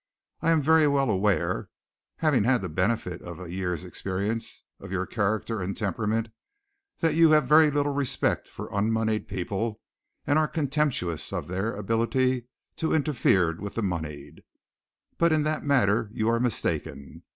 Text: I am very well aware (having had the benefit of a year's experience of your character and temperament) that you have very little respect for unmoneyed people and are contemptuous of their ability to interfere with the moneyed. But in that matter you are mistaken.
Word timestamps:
I 0.41 0.49
am 0.49 0.63
very 0.63 0.87
well 0.87 1.11
aware 1.11 1.69
(having 2.15 2.43
had 2.43 2.63
the 2.63 2.69
benefit 2.69 3.21
of 3.21 3.39
a 3.39 3.51
year's 3.51 3.83
experience 3.83 4.63
of 4.79 4.91
your 4.91 5.05
character 5.05 5.61
and 5.61 5.77
temperament) 5.77 6.29
that 7.01 7.13
you 7.13 7.29
have 7.29 7.45
very 7.45 7.69
little 7.69 7.93
respect 7.93 8.47
for 8.47 8.67
unmoneyed 8.73 9.27
people 9.27 9.79
and 10.25 10.39
are 10.39 10.47
contemptuous 10.47 11.31
of 11.31 11.47
their 11.47 11.75
ability 11.75 12.47
to 12.77 12.95
interfere 12.95 13.55
with 13.55 13.75
the 13.75 13.83
moneyed. 13.83 14.41
But 15.19 15.31
in 15.31 15.43
that 15.43 15.63
matter 15.65 16.09
you 16.13 16.29
are 16.29 16.39
mistaken. 16.39 17.21